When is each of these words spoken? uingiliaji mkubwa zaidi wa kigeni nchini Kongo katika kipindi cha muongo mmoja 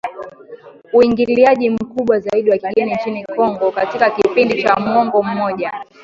uingiliaji 0.93 1.69
mkubwa 1.69 2.19
zaidi 2.19 2.49
wa 2.49 2.57
kigeni 2.57 2.93
nchini 2.95 3.25
Kongo 3.25 3.71
katika 3.71 4.09
kipindi 4.09 4.63
cha 4.63 4.75
muongo 4.79 5.23
mmoja 5.23 5.71